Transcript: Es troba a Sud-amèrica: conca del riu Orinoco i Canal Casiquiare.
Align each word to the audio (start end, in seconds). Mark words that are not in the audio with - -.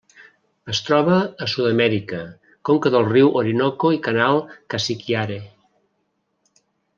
Es 0.73 0.79
troba 0.85 1.17
a 1.45 1.49
Sud-amèrica: 1.51 2.21
conca 2.69 2.93
del 2.95 3.05
riu 3.11 3.29
Orinoco 3.43 3.93
i 3.97 4.01
Canal 4.09 4.41
Casiquiare. 4.75 5.39